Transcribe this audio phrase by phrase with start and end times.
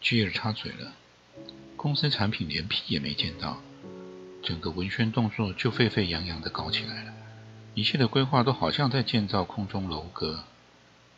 [0.00, 0.92] 巨儿插嘴了，
[1.76, 3.60] 公司产品连屁也没见到，
[4.42, 7.12] 整个文宣动作就沸沸扬扬的搞起来了。
[7.74, 10.44] 一切的规划都好像在建造空中楼阁。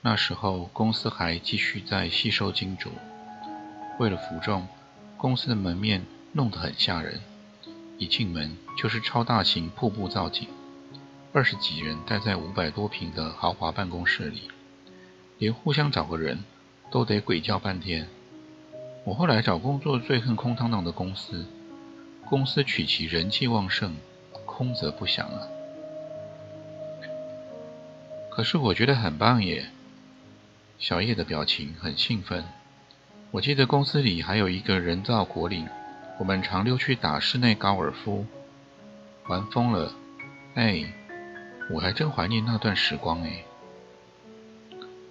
[0.03, 2.91] 那时候公司还继续在吸收金主，
[3.99, 4.67] 为了服众，
[5.19, 7.21] 公司的门面弄得很吓人。
[7.99, 10.49] 一进门就是超大型瀑布造景，
[11.35, 14.51] 二十几人待在五百多平的豪华办公室里，
[15.37, 16.43] 连互相找个人
[16.91, 18.09] 都得鬼叫半天。
[19.11, 21.45] 我后来找工作最恨空荡荡的公司，
[22.29, 23.97] 公司取其人气旺盛，
[24.47, 25.49] 空则不响啊。
[28.31, 29.69] 可是我觉得很棒耶。
[30.79, 32.45] 小叶的表情很兴奋。
[33.33, 35.67] 我记得公司里还有一个人造果岭，
[36.21, 38.25] 我们常溜去打室内高尔夫，
[39.27, 39.93] 玩疯了。
[40.55, 40.85] 哎，
[41.69, 43.43] 我还真怀念那段时光哎。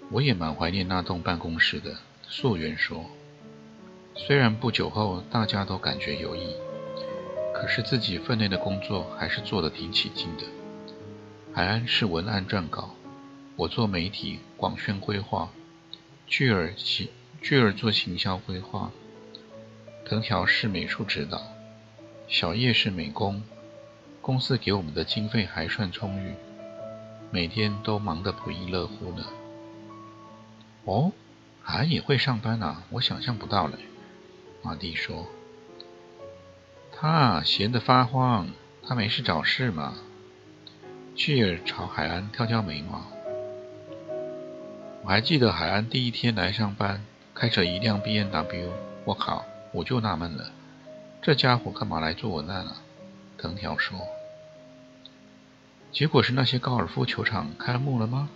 [0.10, 1.98] 我也蛮怀念那栋办公室的。
[2.30, 3.04] 素媛说。
[4.28, 6.54] 虽然不久后大家都感觉有益，
[7.54, 10.44] 可是自己分内的工作还是做得挺起劲的。
[11.54, 12.94] 海安是文案撰稿，
[13.56, 15.50] 我做媒体广宣规划，
[16.28, 17.08] 巨儿行
[17.42, 18.92] 巨儿做行销规划，
[20.06, 21.42] 藤条是美术指导，
[22.28, 23.42] 小叶是美工。
[24.22, 26.34] 公司给我们的经费还算充裕，
[27.32, 29.26] 每天都忙得不亦乐乎呢。
[30.84, 31.12] 哦，
[31.64, 32.84] 海安也会上班啊？
[32.92, 33.74] 我想象不到嘞。
[34.62, 35.26] 马蒂说
[36.92, 38.50] ：“他闲得发慌，
[38.86, 39.96] 他没事找事嘛。”
[41.16, 43.04] 巨儿朝海安挑挑眉毛。
[45.04, 48.72] 我还记得海安第一天来上班，开着一辆 B N W。
[49.06, 50.52] 我靠，我就纳闷了，
[51.22, 52.76] 这家伙干嘛来做文案啊？
[53.38, 54.00] 藤条说。
[55.92, 58.30] 结果是那些高尔夫球场开幕了吗？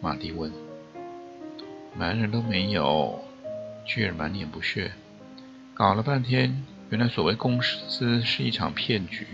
[0.00, 0.50] 马蒂问。
[1.94, 3.22] 男人都没有。
[3.84, 4.92] 巨儿满脸不屑。
[5.80, 9.26] 搞了半天，原来所谓公司是一场骗局，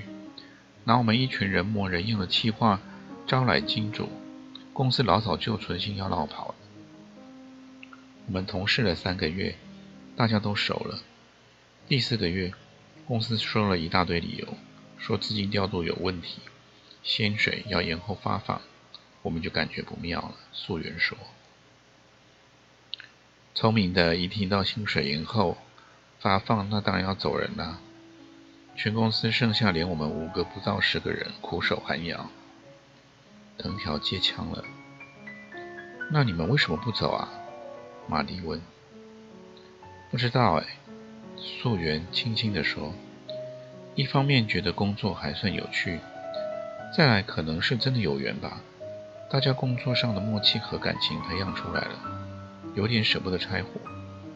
[0.85, 2.81] 拿我们一群人模人样的气话
[3.27, 4.09] 招来金主，
[4.73, 6.55] 公司老早就存心要闹跑了。
[8.29, 9.57] 我们同事了三个月，
[10.15, 11.01] 大家都熟了。
[11.89, 12.53] 第四个月，
[13.09, 14.57] 公司说了一大堆理由，
[14.99, 16.39] 说资金调度有问题，
[17.03, 18.63] 薪水要延后发放，
[19.23, 20.37] 我们就感觉不妙了。
[20.53, 21.19] 素媛说
[23.53, 25.59] ：“聪明的一听到薪水延后。”
[26.19, 27.79] 发放那当然要走人啦！
[28.75, 32.29] 全公司剩下连我们五个不到十个人，苦守寒窑。
[33.59, 34.65] 藤条接枪了。
[36.11, 37.29] 那你们为什么不走啊？
[38.07, 38.61] 马丽问。
[40.11, 40.67] 不知道哎。
[41.39, 42.93] 素媛轻轻地说。
[43.95, 45.99] 一方面觉得工作还算有趣，
[46.95, 48.61] 再来可能是真的有缘吧。
[49.31, 51.99] 大家工作上的默契和感情培养出来了，
[52.75, 53.69] 有点舍不得拆伙，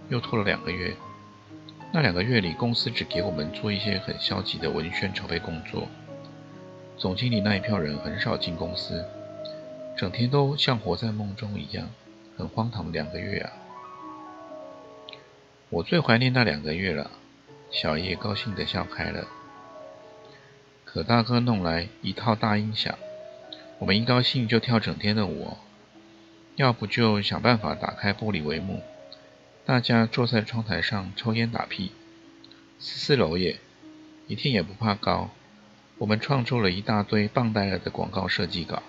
[0.08, 0.96] 又拖了两个月。
[1.92, 5.88] 那两个月里，公司只给我们做一些很消极的文宣筹备工作。
[6.96, 9.04] 总经理那一票人很少进公司，
[9.96, 11.90] 整天都像活在梦中一样，
[12.36, 13.52] 很荒唐的两个月啊！
[15.68, 17.10] 我最怀念那两个月了。
[17.72, 19.26] 小叶高兴地笑开了。
[20.84, 22.96] 可大哥弄来一套大音响，
[23.78, 25.56] 我们一高兴就跳整天的舞，
[26.54, 28.80] 要不就想办法打开玻璃帷幕。
[29.64, 31.92] 大家坐在窗台上抽烟打屁，
[32.80, 33.60] 十四楼也，
[34.26, 35.30] 一天也不怕高。
[35.98, 38.82] 我们创作了一大堆棒呆了的广告设计稿。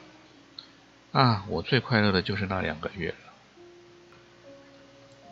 [1.11, 3.15] 啊，我最快乐的就是那两个月了。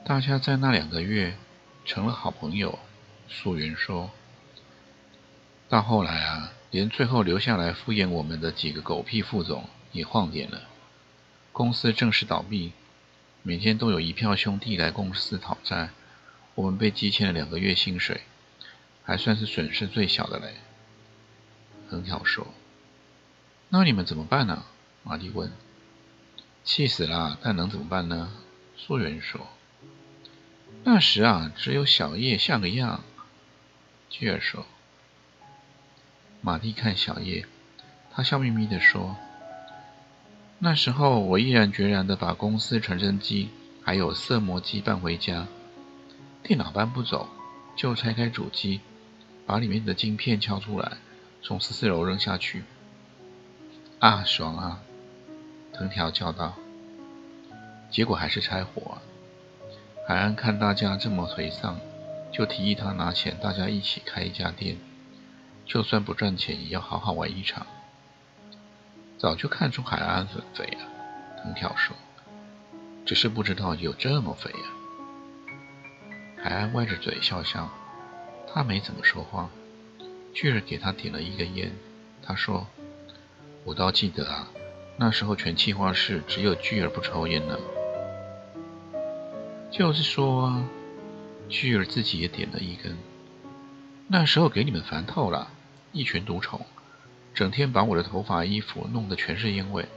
[0.04, 1.36] 大家在那两个月
[1.86, 2.78] 成了好朋友。
[3.28, 4.12] 素云说。
[5.70, 10.64] 到后来啊，连最后留下来敷衍我们的几个狗屁副总也晃点了，
[11.54, 12.74] 公司正式倒闭。
[13.42, 15.90] 每天都有一票兄弟来公司讨债，
[16.56, 18.22] 我们被积欠了两个月薪水，
[19.04, 20.56] 还算是损失最小的嘞。
[21.90, 22.54] 很好说
[23.70, 24.66] ：“那你们怎么办呢？”
[25.04, 25.52] 马蒂问。
[26.66, 28.32] “气死了，但能怎么办呢？”
[28.78, 29.48] 素媛说。
[30.84, 33.04] “那时啊，只有小叶像个样。”
[34.10, 34.66] 巨儿说。
[36.42, 37.46] 马蒂看小叶，
[38.12, 39.16] 他笑眯眯地说。
[40.62, 43.50] 那时候，我毅然决然地把公司传真机
[43.82, 45.48] 还有色魔机搬回家。
[46.44, 47.30] 电脑搬不走，
[47.78, 48.82] 就拆开主机，
[49.46, 50.98] 把里面的晶片敲出来，
[51.42, 52.64] 从十四楼扔下去。
[54.00, 54.82] 啊，爽啊！
[55.72, 56.54] 藤条叫道。
[57.90, 58.98] 结果还是拆火。
[60.08, 61.80] 海安看大家这么颓丧，
[62.34, 64.76] 就提议他拿钱，大家一起开一家店，
[65.66, 67.66] 就算不赚钱，也要好好玩一场。
[69.20, 70.88] 早就看出海安很肥了，
[71.44, 71.94] 藤条说，
[73.06, 74.68] 只是不知道有这么肥啊。
[76.42, 77.70] 海安歪着嘴笑笑，
[78.48, 79.50] 他没怎么说话。
[80.34, 81.76] 巨儿给他点了一根烟，
[82.24, 82.66] 他说
[83.66, 84.48] ：“我倒记得啊，
[84.96, 87.60] 那时候全气化室只有巨儿不抽烟呢。”
[89.70, 90.64] 就是说啊，
[91.50, 92.98] 巨儿自己也点了一根。
[94.08, 95.52] 那时候给你们烦透了，
[95.92, 96.66] 一群毒虫。
[97.34, 99.88] 整天把我的头发、衣服弄得全是烟味，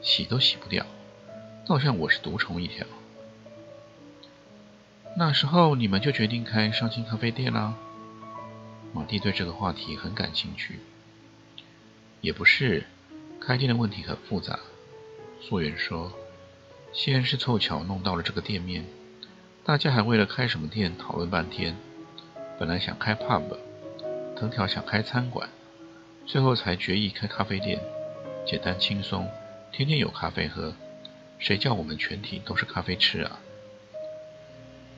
[0.00, 0.86] 洗都洗不掉，
[1.66, 2.86] 倒像我是毒虫一条。
[5.16, 7.74] 那时候你们就决定开上清咖啡店啦？
[8.92, 10.80] 马蒂对这个话题很感兴趣。
[12.20, 12.86] 也不是，
[13.40, 14.58] 开店的问题很复杂。
[15.40, 16.12] 溯源说，
[16.92, 18.84] 先是凑巧弄到了这个店面，
[19.64, 21.76] 大家还为了开什么店讨论半天。
[22.58, 23.56] 本来想开 pub，
[24.36, 25.48] 藤条想开餐馆。
[26.26, 27.78] 最后才决意开咖啡店，
[28.46, 29.28] 简单轻松，
[29.70, 30.74] 天天有咖啡喝。
[31.38, 33.38] 谁叫我们全体都是咖啡痴啊？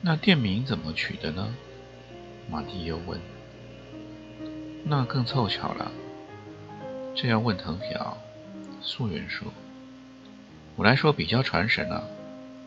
[0.01, 1.53] 那店名怎么取的呢？
[2.49, 3.19] 马蒂又问。
[4.85, 5.91] 那更凑巧了，
[7.13, 8.17] 这要问藤条。
[8.81, 9.51] 素媛说
[10.77, 12.03] ：“我来说比较传神啊。”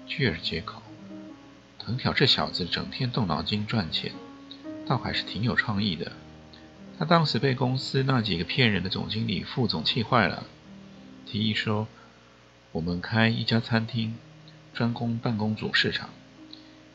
[0.06, 0.82] 巨尔接口。
[1.78, 4.12] 藤条这小子整天动脑筋赚钱，
[4.86, 6.12] 倒还是挺有创意的。
[7.00, 10.44] 他当时被公司那几个骗人的总经理、副总气坏了，
[11.24, 11.88] 提议说
[12.72, 14.18] ：“我们开一家餐厅，
[14.74, 16.10] 专攻办公族市场，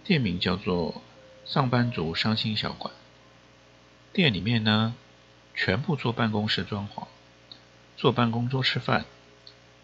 [0.04, 1.02] 店名叫做
[1.44, 2.94] ‘上班族伤心小馆’。
[4.14, 4.94] 店里面呢，
[5.56, 7.08] 全部做办公室装潢，
[7.98, 9.06] 坐办公桌吃饭，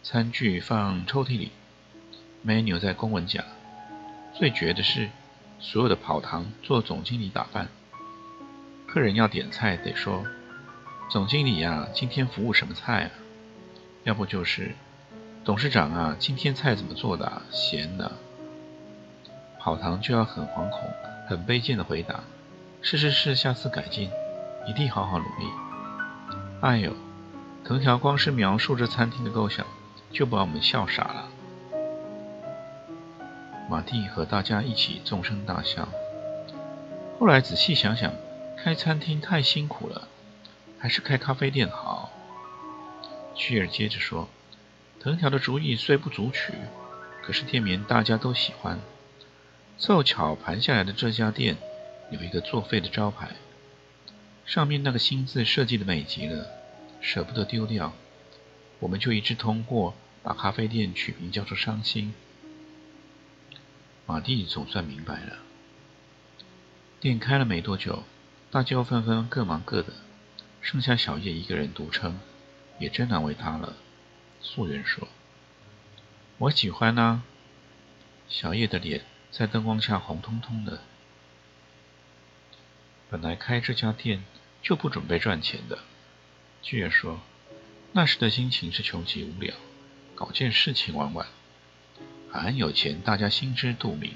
[0.03, 1.51] 餐具放抽屉里
[2.45, 3.43] ，menu 在公文夹。
[4.35, 5.09] 最绝的是，
[5.59, 7.69] 所有的跑堂做总经理打扮。”
[8.93, 10.25] 客人要点菜，得说
[11.09, 13.09] ：“总经理呀，今天服务什么菜啊？”
[14.03, 14.75] 要不就是
[15.45, 17.41] ：“董事长啊，今天菜怎么做的？
[17.51, 18.11] 咸的。”
[19.57, 20.91] 跑堂就要很惶恐、
[21.25, 22.19] 很卑贱的回答
[22.83, 24.09] ：“是是是，下次改进，
[24.67, 25.49] 一定好好努力。”
[26.59, 26.91] 哎呦，
[27.63, 29.65] 藤条光是描述这餐厅的构想，
[30.11, 31.27] 就把我们笑傻了。
[33.69, 35.87] 马蒂和大家一起纵声大笑。
[37.17, 38.11] 后来仔细想想。
[38.63, 40.07] 开餐厅太辛苦了，
[40.77, 42.11] 还是开咖啡店好。
[43.33, 44.29] 屈尔接着说
[45.01, 46.53] ：“藤条的主意虽不足取，
[47.23, 48.79] 可是店名大家都喜欢。
[49.79, 51.57] 凑巧盘下来的这家店
[52.11, 53.31] 有一个作废的招牌，
[54.45, 56.45] 上面那个新字设计的美极了，
[57.01, 57.93] 舍不得丢掉。
[58.77, 62.13] 我们就一致通过，把咖啡店取名叫做‘伤心’。”
[64.05, 65.39] 马蒂总算明白了。
[66.99, 68.03] 店开了没多久。
[68.51, 69.93] 大家纷纷各忙各的，
[70.59, 72.19] 剩下小叶一个人独撑，
[72.79, 73.77] 也真难为他了。
[74.41, 75.07] 素媛说
[76.37, 77.23] ：“我喜欢啊。”
[78.27, 80.81] 小叶的脸在灯光下红彤彤的。
[83.09, 84.25] 本来开这家店
[84.61, 85.79] 就不准备赚钱的，
[86.61, 87.21] 巨儿说
[87.93, 89.55] ：“那时的心情是穷极无聊，
[90.13, 91.25] 搞件事情玩玩。
[92.33, 94.15] 俺有钱，大家心知肚明，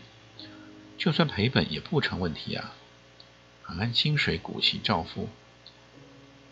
[0.97, 2.75] 就算赔本也不成问题啊。”
[3.73, 5.29] 按薪水股息照付，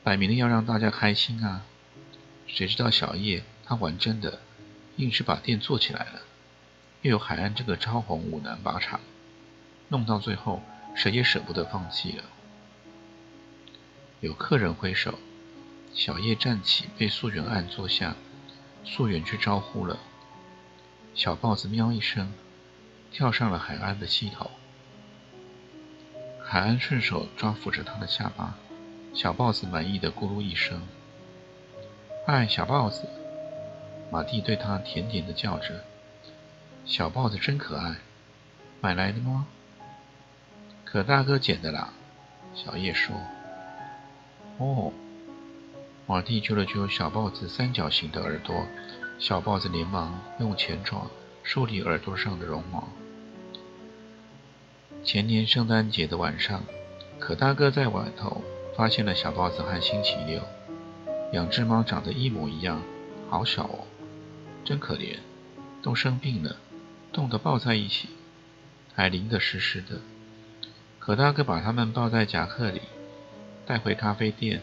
[0.03, 1.63] 摆明了要让大家开心啊！
[2.47, 4.41] 谁知道小叶他玩真的，
[4.97, 6.21] 硬是把店做起来了。
[7.01, 8.99] 又有海岸这个超红五男把场，
[9.89, 10.61] 弄到最后
[10.95, 12.23] 谁也舍不得放弃了。
[14.19, 15.19] 有客人挥手，
[15.93, 18.15] 小叶站起被素媛按坐下，
[18.83, 19.99] 素媛去招呼了。
[21.13, 22.33] 小豹子喵一声，
[23.11, 24.49] 跳上了海岸的膝头。
[26.45, 28.53] 海安顺手抓抚着他的下巴，
[29.13, 30.81] 小豹子满意的咕噜一声
[32.27, 33.07] ：“嗨，小豹子！”
[34.11, 35.83] 马蒂对他甜甜的叫着
[36.85, 37.95] ：“小豹子真可爱，
[38.81, 39.47] 买来的吗
[40.85, 41.91] ？”“可大哥捡的啦。”
[42.53, 43.15] 小叶说。
[44.59, 44.93] “哦。”
[46.05, 48.67] 马蒂揪了揪小豹子三角形的耳朵，
[49.17, 51.07] 小豹子连忙用前爪
[51.41, 52.87] 梳理耳朵上的绒毛。
[55.03, 56.63] 前年圣诞节的晚上，
[57.19, 58.41] 可大哥在外头
[58.73, 60.41] 发现了小豹子和星期六
[61.29, 62.81] 两只猫长得一模一样，
[63.29, 63.79] 好小哦，
[64.63, 65.17] 真可怜，
[65.81, 66.55] 都生病了，
[67.11, 68.07] 冻得抱在一起，
[68.95, 69.99] 还淋得湿湿的。
[70.99, 72.81] 可大哥把它们抱在夹克里，
[73.65, 74.61] 带回咖啡店。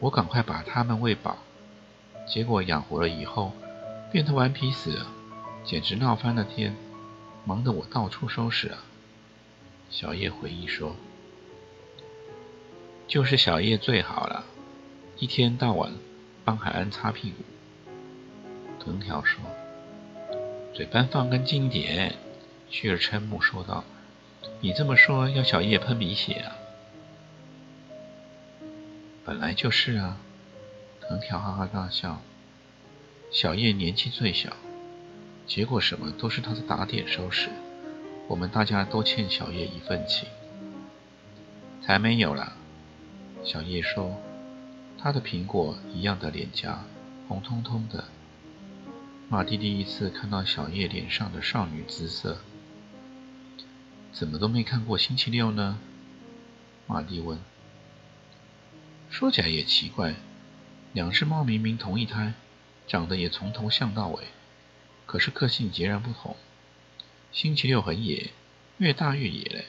[0.00, 1.38] 我赶快把它们喂饱，
[2.26, 3.52] 结果养活了以后，
[4.10, 5.06] 变得顽皮死了，
[5.64, 6.74] 简直闹翻了天，
[7.44, 8.78] 忙得我到处收拾啊。
[9.94, 10.96] 小叶回忆说
[13.06, 14.44] ：“就是小叶最好了，
[15.18, 15.92] 一天到晚
[16.44, 17.44] 帮海安擦屁股。”
[18.84, 19.40] 藤条说
[20.74, 22.16] ：“嘴巴放干净点。”
[22.68, 23.84] 旭儿瞠目说道
[24.60, 26.56] ：“你这么说，要小叶喷鼻血啊？”
[29.24, 30.16] 本来就是啊，
[31.02, 32.20] 藤条哈哈大笑。
[33.30, 34.56] 小叶年纪最小，
[35.46, 37.48] 结果什么都是他在打点收拾。
[38.26, 40.28] 我们大家都欠小叶一份情。
[41.82, 42.54] 才没有啦！
[43.44, 44.18] 小叶说，
[44.98, 46.82] 他的苹果一样的脸颊
[47.28, 48.04] 红彤彤的。
[49.28, 52.38] 马蒂第一次看到小叶脸上的少女姿色，
[54.12, 55.78] 怎么都没看过星期六呢？
[56.86, 57.38] 马蒂问。
[59.10, 60.14] 说起来也奇怪，
[60.94, 62.32] 两只猫明明同一胎，
[62.86, 64.24] 长得也从头像到尾，
[65.04, 66.34] 可是个性截然不同。
[67.34, 68.30] 星期六很野，
[68.78, 69.64] 越大越野嘞，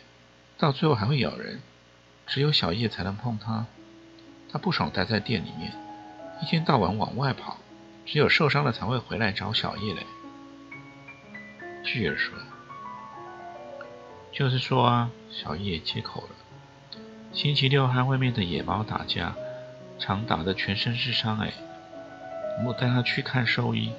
[0.56, 1.64] 到最后还会咬人，
[2.28, 3.66] 只有小叶才能碰它。
[4.52, 5.74] 它不爽待在店里面，
[6.44, 7.58] 一天到晚往外跑，
[8.06, 10.06] 只有受伤了才会回来找小叶嘞。
[11.84, 12.38] 巨儿说
[14.32, 17.00] ：“就是说啊。”小叶接口了。
[17.34, 19.36] 星期六和外面的野猫打架，
[19.98, 21.40] 常打得全身是伤。
[21.40, 21.52] 哎，
[22.64, 23.92] 我带他去看兽医，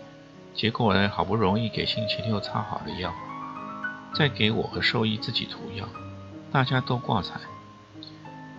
[0.55, 3.13] 结果呢，好不容易给星期六擦好了药，
[4.17, 5.87] 再给我和兽医自己涂药，
[6.51, 7.39] 大家都挂彩。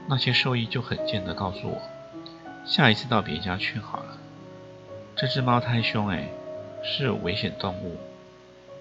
[0.08, 1.82] 那些兽医就很贱的告诉我，
[2.64, 4.18] 下一次到别家去好了。
[5.16, 6.30] 这只猫太凶，哎，
[6.84, 7.98] 是危险动物。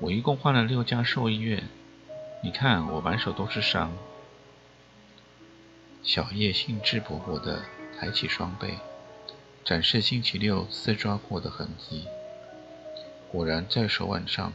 [0.00, 1.64] 我一共换了六家兽医院，
[2.42, 3.90] 你看我满手都是伤。
[6.02, 7.62] 小叶兴致勃勃地
[7.98, 8.74] 抬起双臂，
[9.64, 12.04] 展示星期六撕抓过的痕迹。
[13.32, 14.52] 果然，在手腕上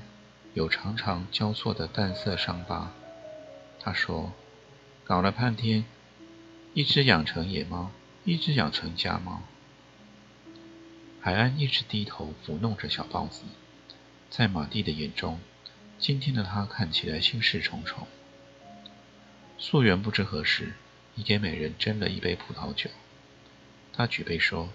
[0.54, 2.92] 有长长交错的淡色伤疤。
[3.80, 4.34] 他说
[5.04, 5.86] ：“搞了半天，
[6.74, 7.92] 一只养成野猫，
[8.24, 9.42] 一只养成家猫。”
[11.22, 13.44] 海安一直低头抚弄着小豹子，
[14.30, 15.40] 在马蒂的眼中，
[15.98, 18.08] 今天的他看起来心事重重。
[19.58, 20.74] 素媛不知何时。
[21.16, 22.90] 已给美人斟了一杯葡萄酒，
[23.92, 24.70] 他举杯说：“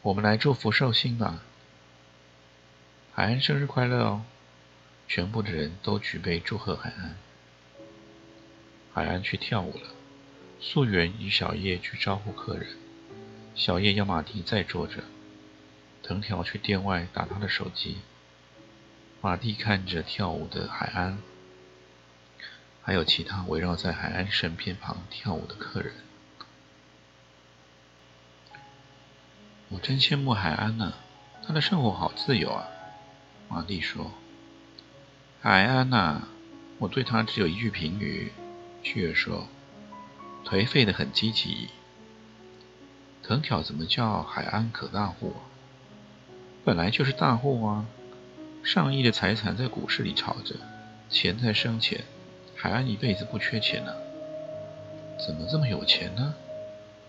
[0.00, 1.42] 我们来祝福寿星吧，
[3.12, 4.22] 海安生日快乐哦！”
[5.12, 7.16] 全部的人都举杯祝贺海安。
[8.94, 9.88] 海安去跳舞了，
[10.60, 12.76] 素媛与小叶去招呼客人，
[13.56, 15.02] 小叶要马蒂再坐着，
[16.04, 17.98] 藤条去店外打他的手机。
[19.20, 21.18] 马蒂看着跳舞的海安。
[22.80, 25.92] 还有其他围绕在海安身边旁跳舞的客人，
[29.70, 30.94] 我真羡慕海安呢，
[31.44, 32.68] 他的生活好自由啊。
[33.48, 34.12] 马蒂说
[35.42, 36.28] ：“海安呐，
[36.78, 38.30] 我对他只有一句评语。”
[38.84, 39.48] 旭儿说
[40.44, 41.70] ：“颓废的很积极。”
[43.24, 45.34] 藤条怎么叫海安可大户？
[46.62, 47.86] 本来就是大户啊，
[48.62, 50.56] 上亿的财产在股市里炒着，
[51.08, 52.04] 钱在生钱。
[52.54, 53.94] 海安一辈子不缺钱呢，
[55.26, 56.34] 怎么这么有钱呢？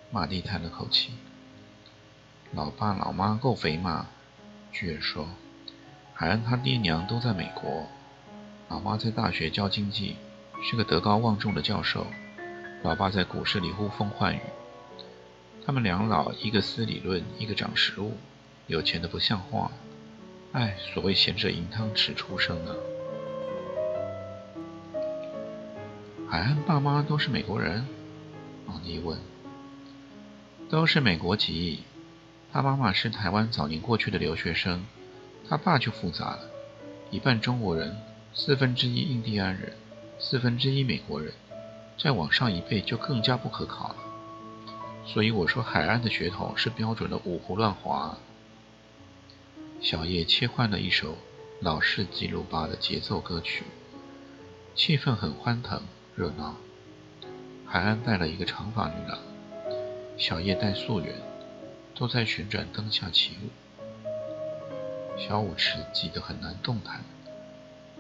[0.10, 1.12] 马蒂叹了口气。
[2.54, 4.08] 老爸老妈够肥嘛？
[4.72, 5.28] 巨儿说。
[6.14, 7.88] 海安他爹娘都在美国，
[8.72, 10.16] 老妈在大学教经济，
[10.64, 12.08] 是个德高望重的教授。
[12.84, 14.40] 老爸在股市里呼风唤雨。
[15.66, 18.14] 他们两老一个思理论，一个长实物，
[18.68, 19.70] 有钱的不像话。
[20.54, 22.74] 哎，所谓贤者银汤匙出生啊。
[26.30, 27.86] 海安爸妈都是美国人，
[28.68, 29.20] 王迪问。
[30.70, 31.84] 都是美国籍，
[32.54, 34.86] 他妈妈是台湾早年过去的留学生，
[35.50, 36.50] 他爸就复杂了，
[37.10, 37.98] 一半中国人，
[38.34, 39.74] 四分之一印第安人，
[40.18, 41.34] 四分之一美国人，
[41.98, 43.96] 再往上一辈就更加不可考了。
[45.06, 48.18] 所以我说海岸的血统是标准的五胡乱华。
[49.82, 51.18] 小叶切换了一首
[51.60, 53.66] 老式吉鲁巴的节奏歌曲，
[54.76, 55.82] 气氛很欢腾。
[56.14, 56.56] 热闹，
[57.66, 59.18] 海岸带了一个长发女郎，
[60.18, 61.16] 小叶带素媛，
[61.96, 63.50] 都在旋转灯下起舞。
[65.18, 67.02] 小舞池挤得很难动弹，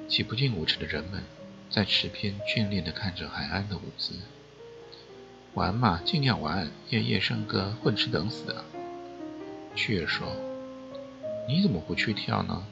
[0.08, 1.24] 挤不进舞池的人们
[1.70, 4.16] 在池边眷恋地看着海岸的舞姿。
[5.54, 8.64] 玩嘛，尽量玩，夜夜笙歌，混吃等死啊！
[9.76, 10.28] 雀儿说
[11.48, 12.66] ：“你怎么不去跳呢？”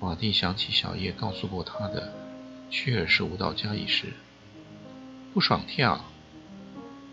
[0.00, 2.12] 马蒂想起小叶告诉过他的，
[2.70, 4.12] 雀儿是舞蹈家一事。
[5.32, 6.04] 不爽跳。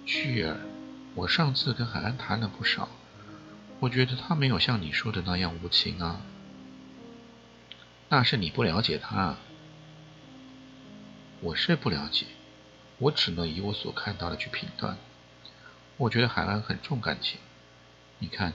[0.05, 0.57] 屈儿，
[1.15, 2.89] 我上次跟海安谈了不少，
[3.79, 6.19] 我觉得他没有像你说的那样无情啊。
[8.11, 9.37] 那是你不了解他。
[11.39, 12.25] 我是不了解，
[12.97, 14.97] 我只能以我所看到的去评断。
[15.95, 17.39] 我觉得海安很重感情。
[18.19, 18.51] 你看，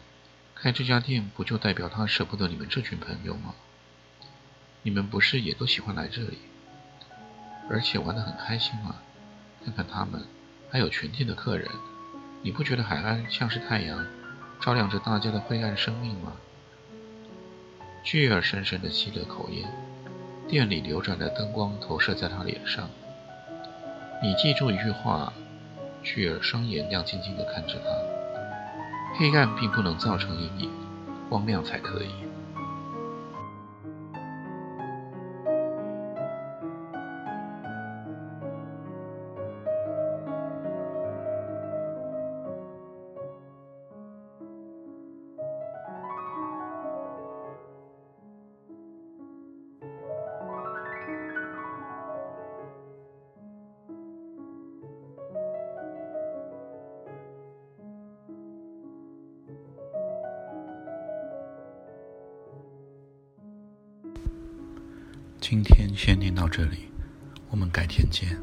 [0.54, 3.54] 开这家店不就代表他舍不得你们这群朋友吗？
[4.82, 6.36] 你们不是也都喜欢来这里，
[7.70, 8.96] 而且玩得很开心吗？
[9.64, 10.22] 看看他们。
[10.70, 11.70] 还有全店的客人，
[12.42, 14.06] 你不觉得海安像是太阳，
[14.60, 16.34] 照亮着大家的灰暗生命吗？
[18.06, 19.68] 巨儿深深地吸了口烟，
[20.46, 22.88] 店里流转的灯光投射在他脸上。
[24.22, 25.32] 你记住一句话，
[26.04, 30.70] 巨儿双眼亮晶晶地看着他，黑暗并不能造成阴影，
[31.28, 32.25] 光亮才可以。
[65.48, 66.88] 今天先念到这里，
[67.50, 68.36] 我们改天见。